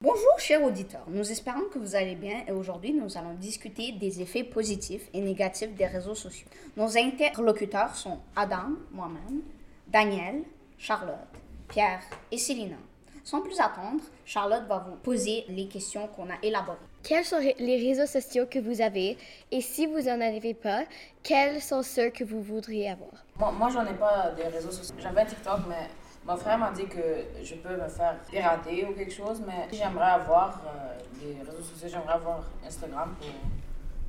[0.00, 4.22] Bonjour chers auditeurs, nous espérons que vous allez bien et aujourd'hui nous allons discuter des
[4.22, 6.46] effets positifs et négatifs des réseaux sociaux.
[6.76, 9.42] Nos interlocuteurs sont Adam, moi-même,
[9.88, 10.44] Daniel,
[10.78, 11.16] Charlotte,
[11.66, 12.00] Pierre
[12.30, 12.76] et Célina.
[13.24, 16.78] Sans plus attendre, Charlotte va vous poser les questions qu'on a élaborées.
[17.02, 19.18] Quels sont les réseaux sociaux que vous avez
[19.50, 20.84] et si vous n'en avez pas,
[21.24, 23.24] quels sont ceux que vous voudriez avoir?
[23.36, 24.94] Moi, moi j'en ai pas des réseaux sociaux.
[25.00, 25.88] J'avais TikTok, mais
[26.28, 30.10] mon frère m'a dit que je peux me faire pirater ou quelque chose, mais j'aimerais
[30.10, 33.28] avoir euh, des réseaux sociaux, j'aimerais avoir Instagram pour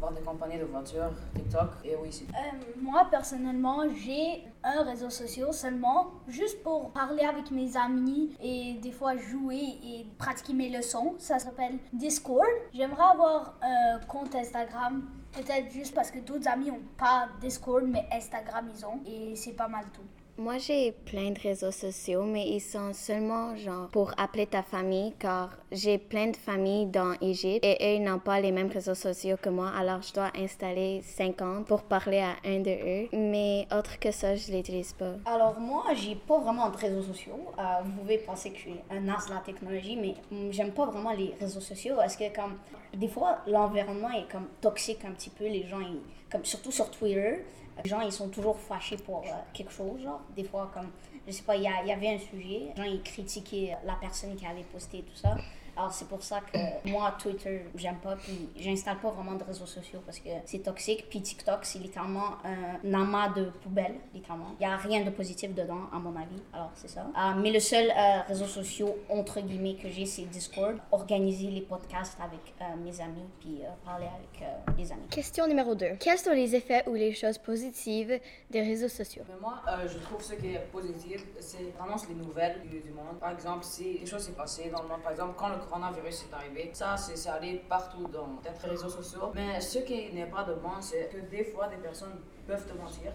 [0.01, 2.09] voir des compagnies de voitures, TikTok et oui.
[2.29, 8.73] Euh, moi, personnellement, j'ai un réseau social seulement, juste pour parler avec mes amis et
[8.81, 11.15] des fois jouer et pratiquer mes leçons.
[11.19, 12.49] Ça s'appelle Discord.
[12.73, 18.05] J'aimerais avoir un compte Instagram, peut-être juste parce que d'autres amis n'ont pas Discord, mais
[18.11, 20.03] Instagram ils ont, et c'est pas mal tout.
[20.39, 25.13] Moi, j'ai plein de réseaux sociaux, mais ils sont seulement genre pour appeler ta famille,
[25.19, 29.35] car j'ai plein de familles dans Égypte et eux n'ont pas les mêmes réseaux sociaux
[29.35, 33.09] que moi, alors je dois installer 50 pour parler à un de eux.
[33.11, 35.15] Mais autre que ça, je l'utilise pas.
[35.25, 37.51] Alors moi, j'ai pas vraiment de réseaux sociaux.
[37.57, 40.15] Euh, vous pouvez penser que je suis un as de la technologie, mais
[40.51, 42.53] j'aime pas vraiment les réseaux sociaux parce que comme
[42.95, 45.43] des fois l'environnement est comme toxique un petit peu.
[45.43, 45.99] Les gens, ils,
[46.31, 47.43] comme surtout sur Twitter,
[47.83, 50.01] les gens ils sont toujours fâchés pour euh, quelque chose.
[50.01, 50.89] Genre des fois comme
[51.27, 54.35] je sais pas, il y, y avait un sujet, les gens ils critiquaient la personne
[54.35, 55.35] qui avait posté tout ça.
[55.79, 59.65] Alors c'est pour ça que moi Twitter j'aime pas puis j'installe pas vraiment de réseaux
[59.65, 64.51] sociaux parce que c'est toxique puis TikTok c'est littéralement un amas de poubelles littéralement.
[64.59, 66.41] Il y a rien de positif dedans à mon avis.
[66.51, 67.05] Alors c'est ça.
[67.15, 70.75] Ah, mais le seul euh, réseau social entre guillemets que j'ai c'est Discord.
[70.91, 75.07] Organiser les podcasts avec euh, mes amis puis euh, parler avec euh, les amis.
[75.09, 75.95] Question numéro 2.
[75.97, 78.19] Quels sont les effets ou les choses positives
[78.49, 79.23] des réseaux sociaux?
[79.29, 82.91] Mais moi, euh, je trouve ce qui est positif, c'est vraiment les nouvelles du, du
[82.91, 83.17] monde.
[83.19, 86.25] Par exemple, si quelque chose s'est passé dans le monde, par exemple, quand le coronavirus
[86.29, 89.31] est arrivé, ça, c'est allé partout dans les réseaux sociaux.
[89.35, 92.77] Mais ce qui n'est pas de bon, c'est que des fois, des personnes peuvent te
[92.77, 93.11] mentir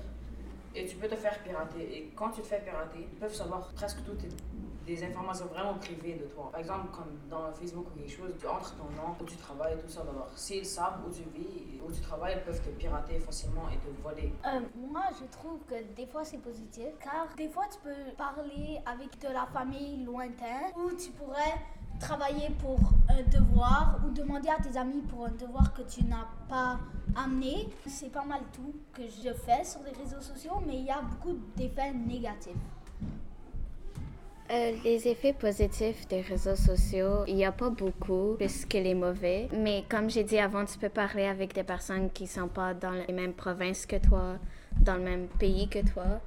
[0.74, 1.82] et tu peux te faire pirater.
[1.96, 4.28] Et quand tu te fais pirater, ils peuvent savoir presque toutes tes-
[4.86, 6.50] des informations vraiment privées de toi.
[6.52, 9.78] Par exemple, comme dans Facebook ou quelque chose, tu entres ton nom, où tu travailles,
[9.80, 10.02] tout ça.
[10.02, 13.78] Alors, s'ils savent où tu vis, où tu travailles, ils peuvent te pirater facilement et
[13.78, 14.30] te voler.
[14.44, 18.78] Euh, moi, je trouve que des fois c'est positif car des fois tu peux parler
[18.84, 21.54] avec de la famille lointaine ou tu pourrais
[22.04, 22.78] travailler pour
[23.08, 26.78] un devoir ou demander à tes amis pour un devoir que tu n'as pas
[27.16, 27.68] amené.
[27.86, 31.00] C'est pas mal tout que je fais sur les réseaux sociaux, mais il y a
[31.00, 32.52] beaucoup d'effets négatifs.
[34.50, 38.94] Euh, les effets positifs des réseaux sociaux, il n'y a pas beaucoup plus que les
[38.94, 39.48] mauvais.
[39.54, 42.90] Mais comme j'ai dit avant, tu peux parler avec des personnes qui sont pas dans
[42.90, 44.36] les mêmes provinces que toi,
[44.78, 46.20] dans le même pays que toi.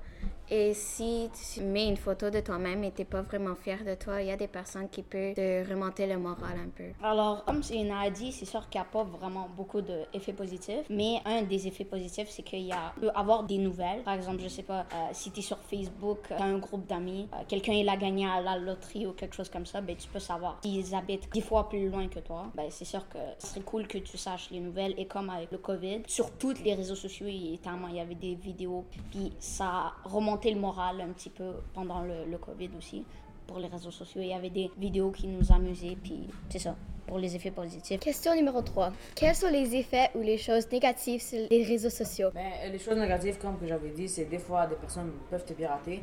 [0.49, 3.95] Et si tu mets une photo de toi-même et tu n'es pas vraiment fier de
[3.95, 6.85] toi, il y a des personnes qui peuvent te remonter le moral un peu.
[7.03, 10.85] Alors, comme Céline a dit, c'est sûr qu'il n'y a pas vraiment beaucoup d'effets positifs,
[10.89, 14.03] mais un des effets positifs, c'est qu'il y a peut avoir des nouvelles.
[14.03, 16.87] Par exemple, je sais pas, euh, si tu es sur Facebook, tu as un groupe
[16.87, 19.95] d'amis, euh, quelqu'un il a gagné à la loterie ou quelque chose comme ça, ben,
[19.95, 20.59] tu peux savoir.
[20.63, 23.87] S'ils habitent dix fois plus loin que toi, ben, c'est sûr que ce serait cool
[23.87, 24.93] que tu saches les nouvelles.
[24.97, 27.59] Et comme avec le COVID, sur tous les réseaux sociaux, il,
[27.93, 29.93] y avait des vidéos, puis ça a
[30.37, 33.03] remonté le moral un petit peu pendant le, le COVID aussi.
[33.47, 36.75] Pour les réseaux sociaux, il y avait des vidéos qui nous amusaient, puis c'est ça,
[37.07, 37.99] pour les effets positifs.
[37.99, 38.91] Question numéro 3.
[39.15, 42.29] Quels sont les effets ou les choses négatives sur les réseaux sociaux?
[42.35, 45.53] Mais les choses négatives, comme que j'avais dit, c'est des fois des personnes peuvent te
[45.53, 46.01] pirater.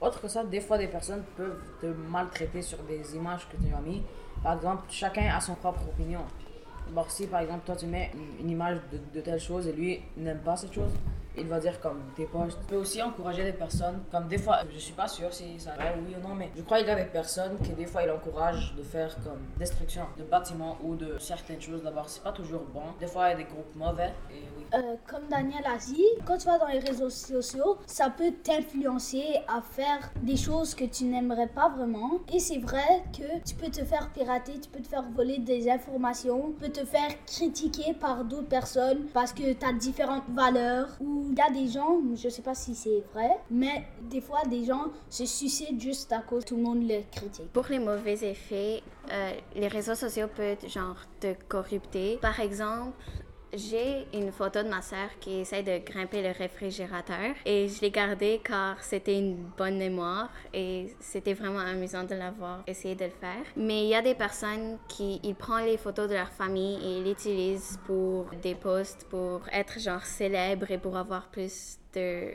[0.00, 3.72] Autre que ça, des fois des personnes peuvent te maltraiter sur des images que tu
[3.72, 4.02] as mis.
[4.42, 6.22] Par exemple, chacun a son propre opinion.
[6.92, 9.72] Bon, si par exemple toi tu mets une, une image de, de telle chose et
[9.72, 10.90] lui n'aime pas cette chose,
[11.36, 12.58] il va dire comme tes posts.
[12.60, 15.70] Tu peux aussi encourager des personnes, comme des fois, je suis pas sûr si c'est
[15.70, 18.02] vrai oui ou non, mais je crois qu'il y a des personnes qui des fois
[18.02, 21.82] ils encouragent de faire comme destruction de bâtiments ou de certaines choses.
[21.82, 22.82] D'abord, c'est pas toujours bon.
[22.98, 24.64] Des fois, il y a des groupes mauvais et oui.
[24.74, 29.40] Euh, comme Daniel a dit, quand tu vas dans les réseaux sociaux, ça peut t'influencer
[29.48, 32.20] à faire des choses que tu n'aimerais pas vraiment.
[32.32, 35.70] Et c'est vrai que tu peux te faire pirater, tu peux te faire voler des
[35.70, 40.88] informations, tu peux te faire critiquer par d'autres personnes parce que tu as différentes valeurs.
[41.28, 44.64] Il y a des gens, je sais pas si c'est vrai, mais des fois des
[44.64, 47.52] gens se suicident juste à cause tout le monde les critique.
[47.52, 48.82] Pour les mauvais effets,
[49.12, 52.18] euh, les réseaux sociaux peuvent genre te corrupter.
[52.20, 52.92] Par exemple,
[53.52, 57.90] j'ai une photo de ma sœur qui essaie de grimper le réfrigérateur et je l'ai
[57.90, 63.10] gardée car c'était une bonne mémoire et c'était vraiment amusant de l'avoir essayé de le
[63.10, 63.44] faire.
[63.56, 67.02] Mais il y a des personnes qui ils prennent les photos de leur famille et
[67.02, 71.79] l'utilisent pour des posts pour être genre célèbre et pour avoir plus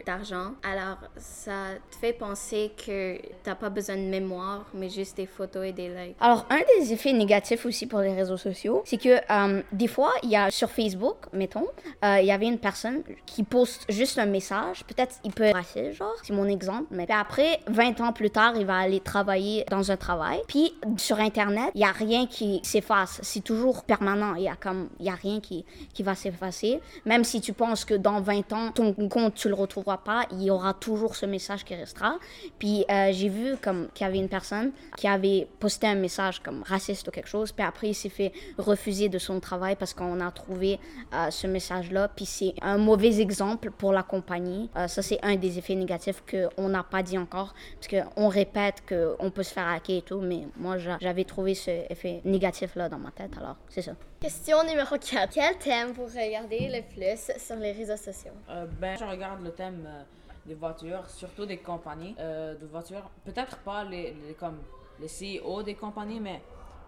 [0.06, 0.52] d'argent.
[0.64, 5.66] Alors, ça te fait penser que t'as pas besoin de mémoire, mais juste des photos
[5.66, 6.18] et des likes.
[6.20, 10.12] Alors, un des effets négatifs aussi pour les réseaux sociaux, c'est que euh, des fois,
[10.24, 11.68] il y a sur Facebook, mettons,
[12.04, 14.84] euh, il y avait une personne qui poste juste un message.
[14.84, 16.88] Peut-être il peut racer, genre, c'est mon exemple.
[16.92, 20.40] Mais après, 20 ans plus tard, il va aller travailler dans un travail.
[20.48, 23.20] Puis sur Internet, il y a rien qui s'efface.
[23.24, 24.36] C'est toujours permanent.
[24.36, 26.82] Il y a comme, il y a rien qui, qui va s'effacer.
[27.06, 30.42] Même si tu penses que dans 20 ans, ton compte, tu le retrouveras pas, il
[30.42, 32.16] y aura toujours ce message qui restera.
[32.58, 36.40] Puis euh, j'ai vu comme qu'il y avait une personne qui avait posté un message
[36.42, 39.94] comme raciste ou quelque chose, puis après il s'est fait refuser de son travail parce
[39.94, 40.80] qu'on a trouvé
[41.14, 42.08] euh, ce message-là.
[42.16, 44.68] Puis c'est un mauvais exemple pour la compagnie.
[44.76, 48.82] Euh, ça c'est un des effets négatifs qu'on n'a pas dit encore, parce qu'on répète
[48.90, 52.90] qu'on peut se faire hacker et tout, mais moi j'a- j'avais trouvé ce effet négatif-là
[52.90, 53.92] dans ma tête, alors c'est ça.
[54.22, 55.34] Question numéro 4.
[55.34, 58.32] Quel thème vous regardez le plus sur les réseaux sociaux?
[58.50, 60.04] Euh, ben, je regarde le thème euh,
[60.46, 63.10] des voitures, surtout des compagnies euh, de voitures.
[63.24, 64.58] Peut-être pas les, comme
[65.00, 66.42] les CEO des compagnies, mais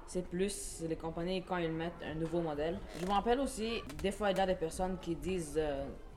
[0.06, 2.80] c'est plus les compagnies quand ils mettent un nouveau modèle.
[3.00, 5.60] Je me rappelle aussi, des fois, il y a des personnes qui disent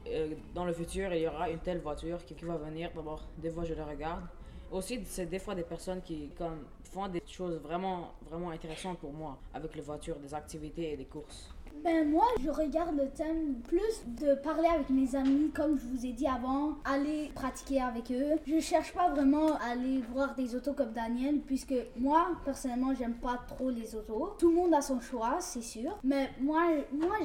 [0.07, 2.91] euh, dans le futur, il y aura une telle voiture qui, qui va venir.
[2.95, 4.23] D'abord, des fois, je le regarde.
[4.71, 9.13] Aussi, c'est des fois des personnes qui comme, font des choses vraiment, vraiment intéressantes pour
[9.13, 11.53] moi avec les voitures, des activités et des courses.
[11.83, 16.05] Ben moi, je regarde le thème plus de parler avec mes amis, comme je vous
[16.05, 18.37] ai dit avant, aller pratiquer avec eux.
[18.47, 23.15] Je cherche pas vraiment à aller voir des autos comme Daniel, puisque moi, personnellement, j'aime
[23.15, 24.35] pas trop les autos.
[24.39, 25.99] Tout le monde a son choix, c'est sûr.
[26.05, 26.61] Mais moi,
[26.93, 27.17] moi,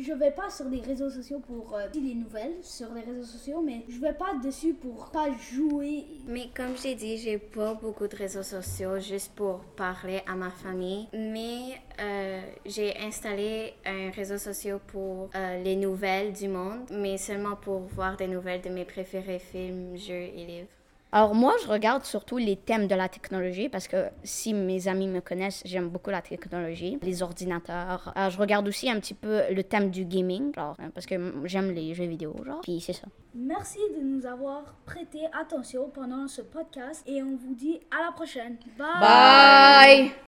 [0.00, 3.62] je- vais pas sur les réseaux sociaux pour euh, les nouvelles sur les réseaux sociaux,
[3.64, 6.04] mais je vais pas dessus pour pas jouer.
[6.26, 10.50] Mais comme j'ai dit, j'ai pas beaucoup de réseaux sociaux juste pour parler à ma
[10.50, 11.08] famille.
[11.14, 17.56] Mais euh, j'ai installé un réseau social pour euh, les nouvelles du monde, mais seulement
[17.56, 20.68] pour voir des nouvelles de mes préférés films, jeux et livres.
[21.14, 25.08] Alors moi, je regarde surtout les thèmes de la technologie parce que si mes amis
[25.08, 28.14] me connaissent, j'aime beaucoup la technologie, les ordinateurs.
[28.16, 31.14] Euh, je regarde aussi un petit peu le thème du gaming, genre, hein, parce que
[31.44, 32.62] j'aime les jeux vidéo, genre.
[32.62, 33.08] Puis c'est ça.
[33.34, 38.12] Merci de nous avoir prêté attention pendant ce podcast et on vous dit à la
[38.12, 38.56] prochaine.
[38.78, 39.00] Bye.
[39.00, 40.31] Bye!